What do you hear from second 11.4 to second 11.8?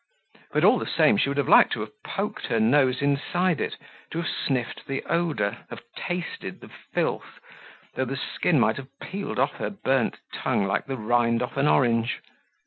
off an